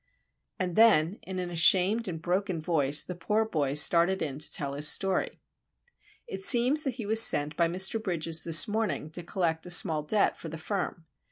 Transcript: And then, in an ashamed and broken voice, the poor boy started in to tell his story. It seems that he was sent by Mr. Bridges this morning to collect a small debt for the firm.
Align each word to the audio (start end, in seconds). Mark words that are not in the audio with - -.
And 0.57 0.75
then, 0.75 1.19
in 1.21 1.37
an 1.37 1.51
ashamed 1.51 2.07
and 2.07 2.19
broken 2.19 2.59
voice, 2.59 3.03
the 3.03 3.13
poor 3.13 3.45
boy 3.45 3.75
started 3.75 4.19
in 4.19 4.39
to 4.39 4.51
tell 4.51 4.73
his 4.73 4.87
story. 4.87 5.39
It 6.25 6.41
seems 6.41 6.81
that 6.81 6.95
he 6.95 7.05
was 7.05 7.21
sent 7.21 7.55
by 7.55 7.67
Mr. 7.67 8.01
Bridges 8.01 8.43
this 8.43 8.67
morning 8.67 9.11
to 9.11 9.21
collect 9.21 9.67
a 9.67 9.69
small 9.69 10.01
debt 10.01 10.35
for 10.35 10.49
the 10.49 10.57
firm. 10.57 11.05